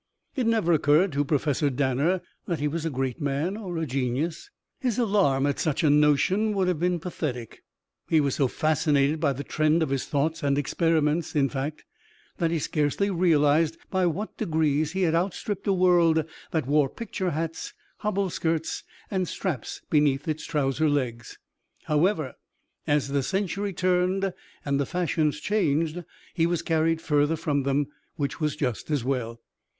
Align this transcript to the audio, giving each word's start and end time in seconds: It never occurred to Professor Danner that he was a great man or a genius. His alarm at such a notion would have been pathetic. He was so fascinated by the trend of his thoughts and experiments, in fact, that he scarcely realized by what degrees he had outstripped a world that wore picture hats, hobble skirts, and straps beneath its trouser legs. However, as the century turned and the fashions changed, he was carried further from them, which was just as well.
It 0.35 0.47
never 0.47 0.73
occurred 0.73 1.11
to 1.11 1.23
Professor 1.23 1.69
Danner 1.69 2.21
that 2.47 2.59
he 2.59 2.67
was 2.67 2.87
a 2.87 2.89
great 2.89 3.21
man 3.21 3.55
or 3.55 3.77
a 3.77 3.85
genius. 3.85 4.49
His 4.79 4.97
alarm 4.97 5.45
at 5.45 5.59
such 5.59 5.83
a 5.83 5.91
notion 5.91 6.55
would 6.55 6.67
have 6.67 6.79
been 6.79 6.99
pathetic. 6.99 7.61
He 8.09 8.19
was 8.19 8.33
so 8.33 8.47
fascinated 8.47 9.19
by 9.19 9.33
the 9.33 9.43
trend 9.43 9.83
of 9.83 9.89
his 9.91 10.07
thoughts 10.07 10.41
and 10.41 10.57
experiments, 10.57 11.35
in 11.35 11.49
fact, 11.49 11.85
that 12.39 12.49
he 12.49 12.57
scarcely 12.57 13.11
realized 13.11 13.77
by 13.91 14.07
what 14.07 14.35
degrees 14.37 14.93
he 14.93 15.03
had 15.03 15.13
outstripped 15.13 15.67
a 15.67 15.71
world 15.73 16.25
that 16.49 16.65
wore 16.65 16.89
picture 16.89 17.29
hats, 17.29 17.71
hobble 17.97 18.31
skirts, 18.31 18.83
and 19.11 19.27
straps 19.27 19.83
beneath 19.91 20.27
its 20.27 20.45
trouser 20.47 20.89
legs. 20.89 21.37
However, 21.83 22.33
as 22.87 23.09
the 23.09 23.21
century 23.21 23.71
turned 23.71 24.33
and 24.65 24.79
the 24.79 24.87
fashions 24.87 25.39
changed, 25.39 26.03
he 26.33 26.47
was 26.47 26.63
carried 26.63 27.01
further 27.03 27.35
from 27.35 27.61
them, 27.61 27.85
which 28.15 28.39
was 28.41 28.55
just 28.55 28.89
as 28.89 29.03
well. 29.03 29.39